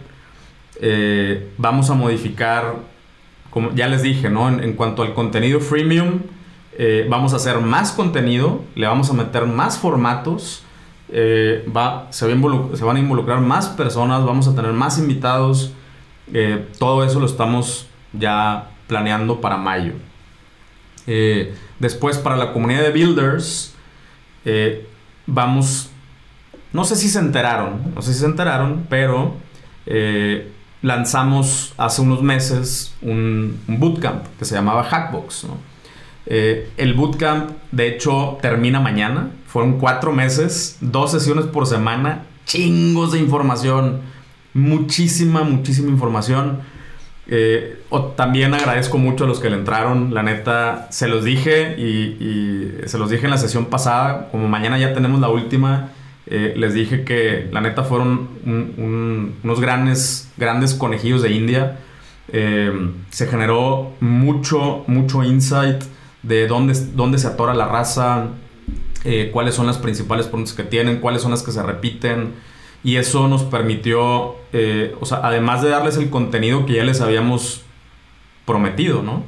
[0.81, 2.77] Eh, vamos a modificar,
[3.51, 4.49] como ya les dije, ¿no?
[4.49, 6.21] en, cuanto al contenido freemium,
[6.79, 10.65] eh, vamos a hacer más contenido, le vamos a meter más formatos.
[11.13, 15.73] Eh, va, se, van a involucrar más personas, vamos a tener más invitados.
[16.79, 19.95] todo eso lo estamos ya planeando para mayo.
[21.07, 23.75] Eh, después para la comunidad de builders,
[24.45, 24.87] eh,
[25.27, 25.91] vamos,
[26.73, 29.35] no sé si se enteraron, no sé si se enteraron, pero
[29.87, 30.53] eh,
[30.83, 35.47] lanzamos hace unos meses un, bootcamp que se llamaba Hackbox.
[36.31, 39.31] El bootcamp, de hecho, termina mañana.
[39.47, 44.01] Fueron cuatro meses, dos sesiones por semana, chingos de información,
[44.55, 46.61] muchísima, muchísima información.
[47.33, 47.79] Eh,
[48.17, 50.13] también agradezco mucho a los que le entraron.
[50.13, 54.29] La neta, se los dije y, se los dije en la sesión pasada.
[54.31, 55.91] Como mañana ya tenemos la última,
[56.27, 61.79] eh, les dije que la neta fueron unos grandes, grandes conejillos de India.
[62.33, 62.73] Eh,
[63.11, 65.83] se generó mucho, mucho insight
[66.23, 68.29] de dónde, dónde se atora la raza,
[69.33, 72.35] cuáles son las principales preguntas que tienen, cuáles son las que se repiten.
[72.83, 77.01] Y eso nos permitió, eh, o sea, además de darles el contenido que ya les
[77.01, 77.63] habíamos
[78.47, 79.23] prometido, ¿no?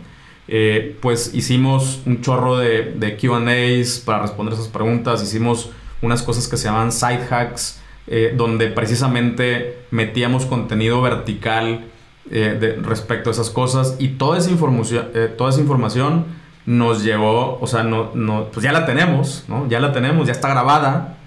[0.48, 6.48] Eh, pues hicimos un chorro de, de QAs para responder esas preguntas, hicimos unas cosas
[6.48, 11.84] que se llaman side hacks, eh, donde precisamente metíamos contenido vertical
[12.24, 16.24] de, respecto a esas cosas y toda esa información, toda esa información
[16.66, 19.68] nos llevó, o sea, no, no, pues ya la tenemos, ¿no?
[19.68, 21.18] Ya la tenemos, ya está grabada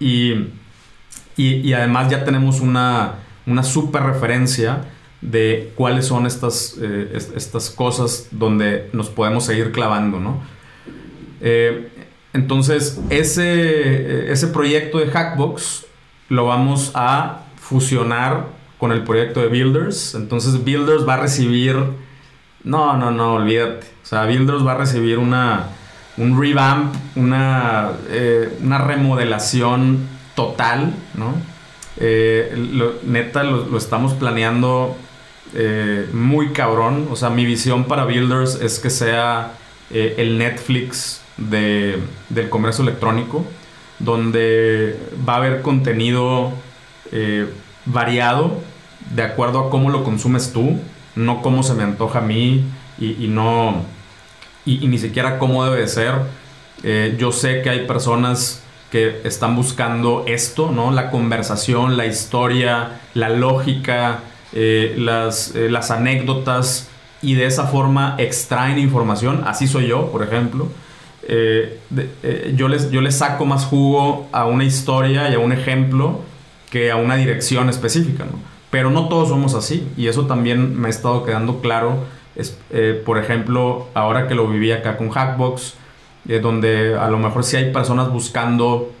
[0.00, 0.46] y
[1.36, 4.86] y, además ya tenemos una, una super referencia
[5.20, 10.40] de cuáles son estas, eh, estas cosas donde nos podemos seguir clavando, ¿no?
[11.42, 11.90] Eh,
[12.32, 15.86] entonces, ese, ese proyecto de Hackbox
[16.28, 18.46] lo vamos a fusionar
[18.78, 20.14] con el proyecto de Builders.
[20.14, 22.05] Entonces, Builders va a recibir...
[22.66, 23.86] No, no, no, olvídate.
[24.02, 25.68] O sea, Builders va a recibir una,
[26.16, 31.34] un revamp, una, eh, una remodelación total, ¿no?
[31.98, 34.96] Eh, neta, lo, estamos planeando
[35.54, 37.06] eh, muy cabrón.
[37.12, 39.52] O sea, mi visión para Builders es que sea
[39.88, 42.00] el Netflix de,
[42.30, 43.46] del comercio electrónico,
[44.00, 46.52] donde va a haber contenido
[47.84, 48.60] variado
[49.14, 50.80] de acuerdo a cómo lo consumes tú,
[51.16, 52.64] no cómo se me antoja a mí
[52.98, 53.82] y, no.
[54.64, 56.14] Y, ni siquiera cómo debe de ser.
[57.18, 60.90] yo sé que hay personas que están buscando esto, ¿no?
[60.90, 64.20] La conversación, la historia, la lógica,
[64.52, 66.88] eh, las, eh, las anécdotas
[67.20, 69.42] y de esa forma extraen información.
[69.46, 70.68] Así soy yo, por ejemplo.
[71.28, 71.80] Eh,
[72.54, 76.20] yo, les, yo les saco más jugo a una historia y a un ejemplo
[76.70, 78.24] que a una dirección específica.
[78.76, 82.04] Pero no todos somos así y eso también me ha estado quedando claro.
[82.34, 82.58] Es,
[83.06, 85.76] por ejemplo, ahora que lo viví acá con Hackbox,
[86.28, 88.92] eh, donde a lo mejor sí hay personas buscando,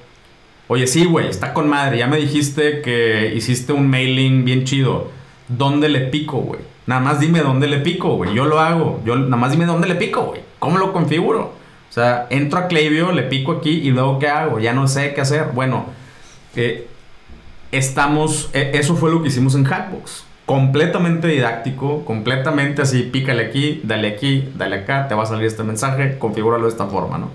[0.68, 5.10] oye, sí, güey, está con madre, ya me dijiste que hiciste un mailing bien chido,
[5.46, 6.60] ¿dónde le pico, güey?
[6.86, 9.88] Nada más dime dónde le pico, güey, yo lo hago, yo nada más dime dónde
[9.88, 11.52] le pico, güey, ¿cómo lo configuro?
[11.90, 14.58] O sea, entro a Klaviyo, le pico aquí y luego ¿qué hago?
[14.58, 15.48] Ya no sé qué hacer.
[15.52, 15.84] Bueno,
[16.54, 16.88] eh,
[17.78, 23.80] estamos, e, eso fue lo que hicimos en Hackbox completamente didáctico, completamente así, pícale aquí,
[23.82, 27.30] dale aquí, dale acá, te va a salir este mensaje, configúralo de esta forma, ¿no?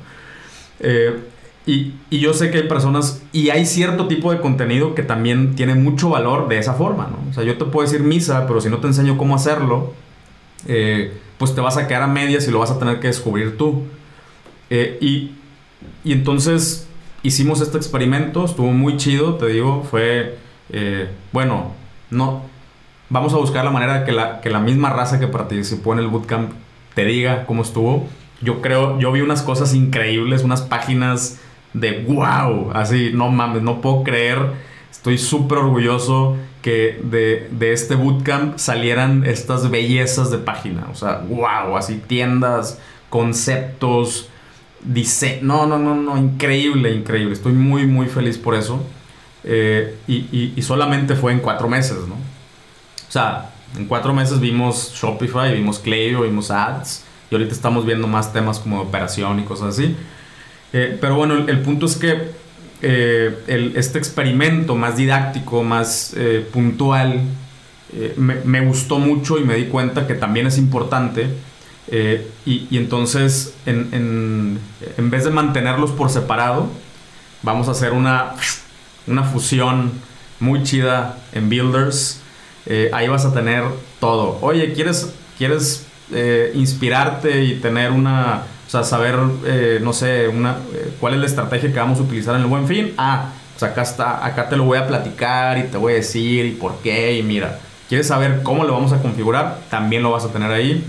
[0.79, 1.19] Eh,
[1.65, 5.75] y, yo sé que hay personas, y hay cierto tipo de contenido que también tiene
[5.75, 7.29] mucho valor de esa forma, ¿no?
[7.29, 9.93] O sea, yo te puedo decir misa, pero si no te enseño cómo hacerlo,
[10.67, 13.57] eh, pues te vas a quedar a medias y lo vas a tener que descubrir
[13.57, 13.83] tú.
[14.69, 15.31] Eh, y,
[16.05, 16.87] y entonces
[17.23, 20.37] hicimos este experimento, estuvo muy chido, te digo, fue,
[20.69, 21.71] eh, bueno,
[22.09, 22.43] no,
[23.09, 26.07] vamos a buscar la manera que la, que la misma raza que participó en el
[26.07, 26.51] bootcamp
[26.93, 28.07] te diga cómo estuvo.
[28.41, 31.39] Yo creo, yo vi unas cosas increíbles, unas páginas
[31.73, 34.39] de wow, así, no mames, no puedo creer,
[34.89, 41.23] estoy súper orgulloso que de, de, este bootcamp salieran estas bellezas de página, o sea,
[41.27, 42.79] wow, así tiendas,
[43.09, 44.30] conceptos,
[44.83, 48.83] dice, no, no, no, no, increíble, increíble, estoy muy, muy feliz por eso.
[49.43, 52.13] Eh, y, y, solamente fue en cuatro meses, ¿no?
[52.13, 58.07] O sea, en cuatro meses vimos Shopify, vimos Klaviyo, vimos Ads, y ahorita estamos viendo
[58.07, 59.95] más temas como operación y cosas así.
[60.73, 62.29] Eh, pero bueno, el, punto es que
[62.83, 66.15] eh, este experimento más didáctico, más
[66.53, 67.21] puntual,
[68.15, 71.27] me, gustó mucho y me di cuenta que también es importante.
[71.91, 74.59] Y, y, entonces, en, en,
[74.97, 76.69] en vez de mantenerlos por separado,
[77.43, 78.35] vamos a hacer una
[79.07, 79.91] una fusión
[80.39, 82.21] muy chida en Builders.
[82.65, 83.63] Eh, ahí vas a tener
[83.99, 84.39] todo.
[84.41, 90.57] Oye, ¿quieres, quieres eh, inspirarte y tener una, o sea, saber, eh, no sé, una,
[90.99, 92.93] cuál es la estrategia que vamos a utilizar en el buen fin?
[92.97, 96.45] Ah, pues acá está, acá te lo voy a platicar y te voy a decir
[96.45, 97.59] y por qué y mira.
[97.89, 99.59] ¿Quieres saber cómo lo vamos a configurar?
[99.69, 100.83] También lo vas a tener ahí.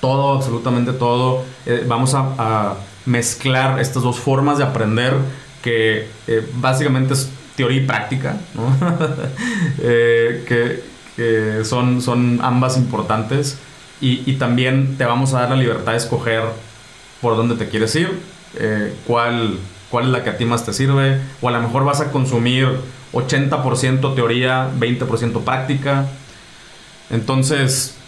[0.00, 1.44] Todo, absolutamente todo.
[1.86, 2.74] vamos a, a
[3.06, 5.14] mezclar estas dos formas de aprender
[5.62, 8.36] que eh, básicamente es teoría y práctica,
[9.78, 10.90] eh, que,
[11.64, 13.58] son, son ambas importantes
[14.00, 16.42] y, también te vamos a dar la libertad de escoger
[17.20, 18.18] por dónde te quieres ir,
[18.58, 19.58] eh, cuál,
[19.90, 22.10] cuál es la que a ti más te sirve, o a lo mejor vas a
[22.10, 22.68] consumir
[23.12, 26.06] 80% teoría, 20% práctica.
[27.10, 27.98] Entonces,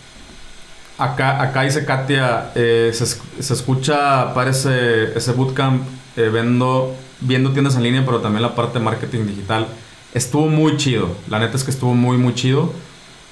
[1.05, 5.83] acá, acá dice Katia, se, se, escucha, parece ese bootcamp,
[6.17, 9.67] vendo viendo tiendas en línea, pero también la parte de marketing digital.
[10.15, 11.17] Estuvo muy chido.
[11.29, 12.73] La neta es que estuvo muy, muy chido.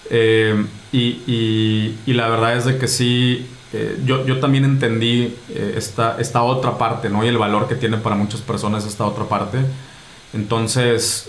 [0.09, 5.75] Eh, y, y, la verdad es de que sí, eh, yo, yo, también entendí eh,
[5.77, 7.25] esta, esta, otra parte, ¿no?
[7.25, 9.59] Y el valor que tiene para muchas personas esta otra parte.
[10.33, 11.29] Entonces,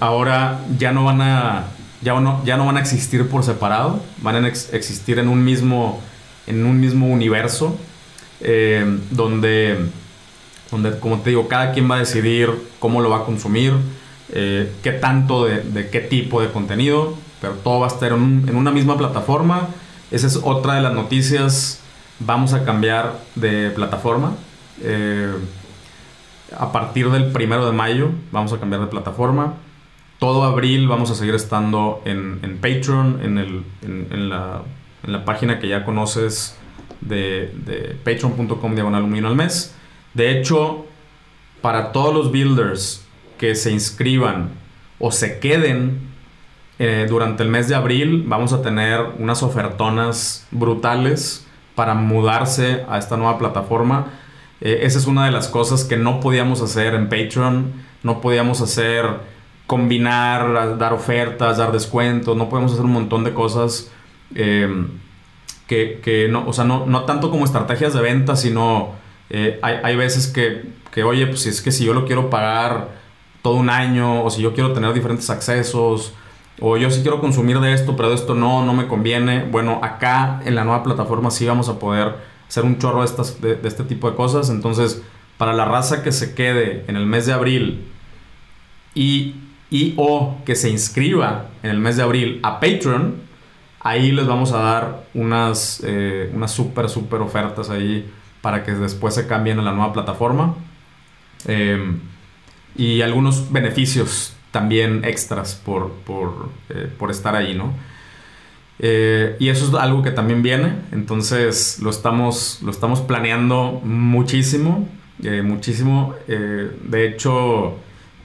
[0.00, 1.66] ahora ya no van a,
[2.02, 6.00] ya no, ya no van a existir por separado, van a existir en un mismo,
[6.46, 7.78] en un mismo universo,
[9.10, 9.88] donde
[10.70, 13.72] donde, como te digo, cada quien va a decidir cómo lo va a consumir,
[14.32, 18.70] eh, qué tanto de, qué tipo de contenido, pero todo va a estar en, una
[18.70, 19.68] misma plataforma.
[20.10, 21.80] Esa es otra de las noticias.
[22.18, 24.32] Vamos a cambiar de plataforma.
[24.82, 25.32] Eh,
[26.56, 29.54] a partir del primero de mayo vamos a cambiar de plataforma.
[30.18, 34.62] Todo abril vamos a seguir estando en, Patreon, en, la,
[35.24, 36.56] página que ya conoces
[37.00, 39.74] de, de patreon.com diagonal al mes.
[40.14, 40.86] De hecho,
[41.60, 43.04] para todos los builders
[43.38, 44.50] que se inscriban
[44.98, 46.00] o se queden
[46.78, 52.98] eh, durante el mes de abril, vamos a tener unas ofertonas brutales para mudarse a
[52.98, 54.06] esta nueva plataforma.
[54.60, 57.72] Eh, esa es una de las cosas que no podíamos hacer en Patreon.
[58.02, 59.06] No podíamos hacer
[59.66, 62.36] combinar, dar ofertas, dar descuentos.
[62.36, 63.90] No podemos hacer un montón de cosas
[64.34, 64.86] eh,
[65.66, 68.92] que, no, o sea, no, no tanto como estrategias de venta, sino
[69.30, 72.88] eh, hay, veces que, que, oye, pues si es que si yo lo quiero pagar
[73.42, 76.14] todo un año, o si yo quiero tener diferentes accesos,
[76.60, 79.44] o yo sí quiero consumir de esto, pero de esto no, no me conviene.
[79.44, 82.14] Bueno, acá en la nueva plataforma sí vamos a poder
[82.48, 84.48] hacer un chorro de, estas, de, este tipo de cosas.
[84.48, 85.02] Entonces,
[85.36, 87.86] para la raza que se quede en el mes de abril
[88.94, 89.34] y,
[89.70, 93.16] y o que se inscriba en el mes de abril a Patreon,
[93.80, 99.14] ahí les vamos a dar unas, eh, unas súper, súper ofertas ahí para que después
[99.14, 100.54] se cambien a la nueva plataforma.
[101.46, 102.00] Em,
[102.76, 107.74] y algunos beneficios también extras por, por, eh, estar ahí, ¿no?
[108.78, 114.88] Eh, y eso es algo que también viene, entonces lo estamos, lo estamos planeando muchísimo,
[115.22, 116.14] eh, muchísimo.
[116.26, 117.78] de hecho,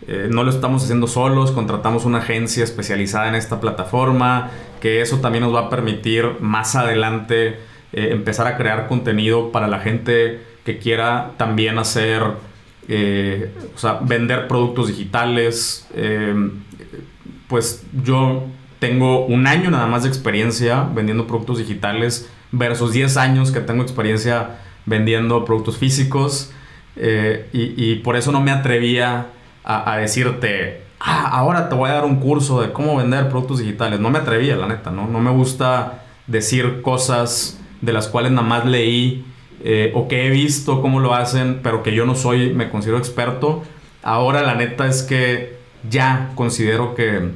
[0.07, 4.49] no lo estamos haciendo solos, contratamos una agencia especializada en esta plataforma,
[4.81, 7.59] que eso también nos va a permitir más adelante
[7.93, 12.23] eh, empezar a crear contenido para la gente que quiera también hacer,
[12.87, 15.87] eh, o sea, vender productos digitales.
[15.93, 16.33] Eh,
[17.49, 18.45] pues yo
[18.79, 23.83] tengo un año nada más de experiencia vendiendo productos digitales versus 10 años que tengo
[23.83, 26.53] experiencia vendiendo productos físicos.
[27.53, 29.27] Y, por eso no me atrevía
[29.63, 33.99] a, decirte, ah, ahora te voy a dar un curso de cómo vender productos digitales.
[33.99, 35.07] No me atrevía, la neta, ¿no?
[35.07, 39.25] No me gusta decir cosas de las cuales nada más leí
[39.63, 42.97] eh, o que he visto cómo lo hacen, pero que yo no soy, me considero
[42.97, 43.63] experto.
[44.03, 45.57] Ahora la neta es que
[45.89, 47.29] ya considero que,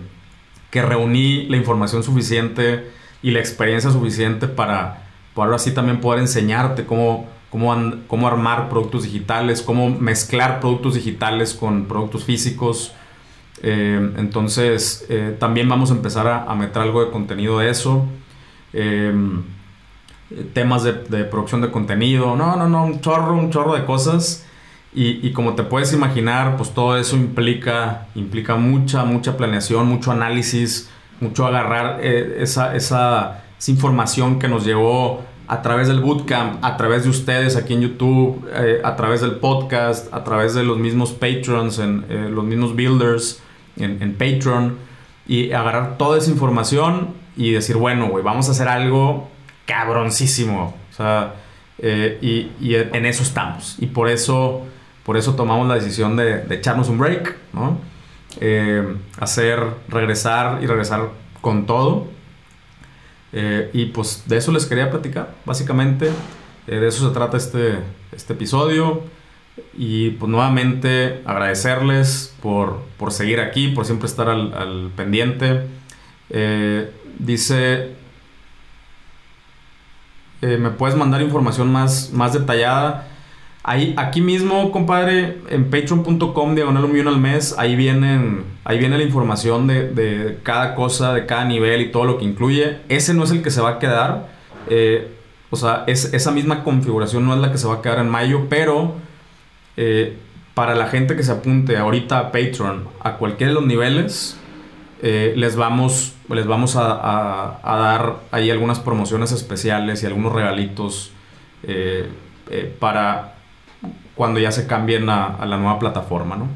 [0.71, 2.89] que reuní la información suficiente
[3.21, 5.03] y la experiencia suficiente para,
[5.33, 10.95] para ahora sí también poder enseñarte cómo, cómo, cómo armar productos digitales, cómo mezclar productos
[10.95, 12.91] digitales con productos físicos.
[13.63, 18.05] Eh, entonces, eh, también vamos a empezar a, a, meter algo de contenido de eso.
[18.73, 19.13] Eh,
[20.53, 22.35] temas de, producción de contenido.
[22.35, 24.45] No, no, no, un chorro, un chorro de cosas.
[24.93, 30.11] Y, y, como te puedes imaginar, pues todo eso implica, implica mucha, mucha planeación, mucho
[30.11, 30.89] análisis,
[31.21, 37.03] mucho agarrar esa, esa, esa información que nos llegó a través del bootcamp, a través
[37.03, 41.11] de ustedes aquí en YouTube, eh, a través del podcast, a través de los mismos
[41.11, 43.41] patrons, eh, los mismos builders
[43.77, 44.77] en, Patreon,
[45.27, 49.27] y agarrar toda esa información y decir, bueno, güey, vamos a hacer algo
[49.65, 50.75] cabroncísimo.
[50.91, 51.35] O sea,
[51.79, 53.75] eh, y, en eso estamos.
[53.79, 54.61] Y por eso,
[55.03, 57.35] por eso tomamos la decisión de, echarnos un break,
[59.19, 61.09] hacer, regresar y regresar
[61.41, 62.14] con todo.
[63.37, 66.09] Eh, y pues de eso les quería platicar, básicamente.
[66.67, 67.79] Eh, de eso se trata este,
[68.13, 69.03] este episodio.
[69.77, 75.67] Y pues nuevamente agradecerles por, por seguir aquí, por siempre estar al, pendiente.
[76.29, 77.91] Eh, dice,
[80.41, 83.07] me puedes mandar información más, más detallada.
[83.67, 89.03] Ahí, aquí mismo, compadre, en patreon.com, diagonal un al mes, ahí, vienen, ahí viene la
[89.03, 92.77] información de, cada cosa, de cada nivel y todo lo que incluye.
[92.89, 94.29] Ese no es el que se va a quedar.
[94.69, 95.11] Eh,
[95.49, 98.07] o sea, es, esa misma configuración no es la que se va a quedar en
[98.07, 98.93] mayo, pero
[99.77, 100.15] eh,
[100.53, 104.37] para la gente que se apunte ahorita a Patreon, a cualquiera de los niveles,
[105.01, 111.11] eh, les vamos, les vamos a, dar ahí algunas promociones especiales y algunos regalitos
[112.79, 113.34] para
[114.15, 116.47] cuando ya se cambien a, la nueva plataforma, ¿no?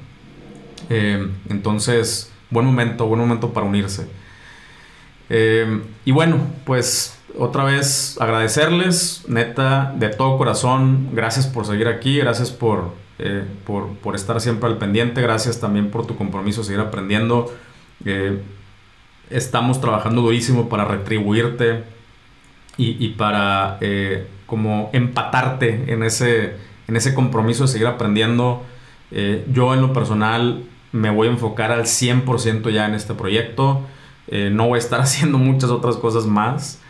[0.90, 4.08] Eh, entonces, buen momento, buen momento para unirse.
[5.30, 12.18] Eh, y bueno, pues otra vez agradecerles, neta, de todo corazón, gracias por seguir aquí,
[12.18, 17.54] gracias por, eh, por, estar siempre al pendiente, gracias también por tu compromiso, seguir aprendiendo.
[19.30, 21.84] estamos trabajando durísimo para retribuirte
[22.78, 23.78] y, y para
[24.48, 28.64] como empatarte en ese en ese compromiso de seguir aprendiendo.
[29.12, 33.82] Eh, yo en lo personal me voy a enfocar al 100% ya en este proyecto.
[34.28, 36.82] Eh, no voy a estar haciendo muchas otras cosas más.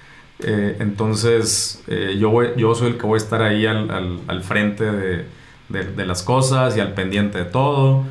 [0.41, 1.83] Eh, entonces
[2.17, 5.25] yo, yo soy el que voy a estar ahí al, al, frente de,
[5.67, 8.05] de, las cosas y al pendiente de todo.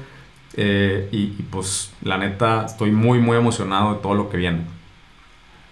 [0.54, 4.60] Y, pues la neta estoy muy muy emocionado de todo lo que viene.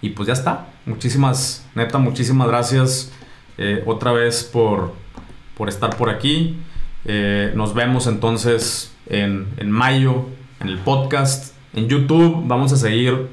[0.00, 0.68] Y pues ya está.
[0.86, 3.12] Muchísimas, neta, muchísimas gracias
[3.84, 4.92] otra vez por,
[5.56, 6.58] por estar por aquí.
[7.04, 10.26] Eh, nos vemos entonces en, en, mayo
[10.60, 11.54] en el podcast.
[11.74, 13.28] En YouTube vamos a seguir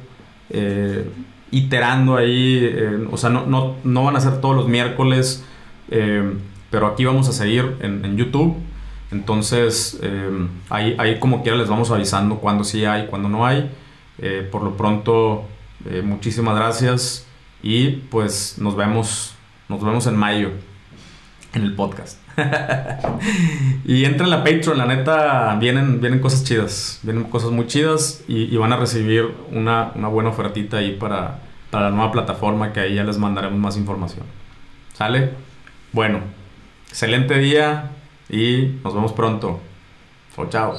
[0.50, 1.10] eh,
[1.52, 2.74] iterando ahí.
[3.12, 5.44] O sea, no, no, no, van a ser todos los miércoles.
[5.92, 6.34] Eh,
[6.70, 8.56] pero aquí vamos a seguir en, en YouTube.
[9.12, 10.00] Entonces,
[10.70, 13.70] ahí, ahí, como quiera les vamos avisando cuándo sí hay, cuándo no hay.
[14.52, 15.46] por lo pronto,
[16.04, 17.28] muchísimas gracias.
[17.62, 19.36] Y pues nos vemos,
[19.70, 20.50] nos vemos en mayo
[21.54, 22.20] en el podcast.
[23.86, 28.24] y entren a la Patreon, la neta, vienen, vienen cosas chidas, vienen cosas muy chidas
[28.28, 31.40] y, van a recibir una, una, buena ofertita ahí para,
[31.70, 34.26] para la nueva plataforma que ahí ya les mandaremos más información.
[34.94, 35.32] ¿Sale?
[35.92, 36.20] Bueno,
[36.90, 37.92] excelente día
[38.30, 39.60] y nos vemos pronto.
[40.36, 40.78] Chao, chao.